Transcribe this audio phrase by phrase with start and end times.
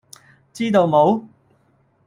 [0.51, 1.27] 知道冇?